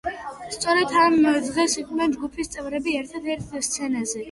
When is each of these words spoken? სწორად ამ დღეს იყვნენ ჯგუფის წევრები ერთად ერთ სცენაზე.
სწორად 0.53 0.93
ამ 1.01 1.17
დღეს 1.49 1.77
იყვნენ 1.83 2.17
ჯგუფის 2.17 2.51
წევრები 2.57 2.99
ერთად 3.05 3.31
ერთ 3.37 3.57
სცენაზე. 3.71 4.19